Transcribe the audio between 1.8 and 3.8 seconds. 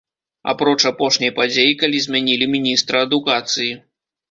калі замянілі міністра адукацыі.